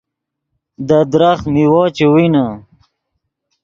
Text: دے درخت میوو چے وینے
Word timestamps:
دے 0.87 0.99
درخت 1.11 1.45
میوو 1.53 1.83
چے 1.95 2.05
وینے 2.13 2.45